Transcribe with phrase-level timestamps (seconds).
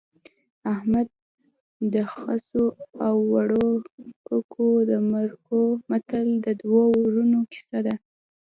[0.73, 1.07] احمد
[1.93, 2.77] د خسو د
[3.09, 3.69] اوړو
[4.27, 7.95] ککو د مرکو متل د دوو ورونو کیسه ده